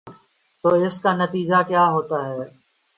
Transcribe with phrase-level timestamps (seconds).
[0.63, 2.43] تو اس کا نتیجہ کیا ہو تا ہے۔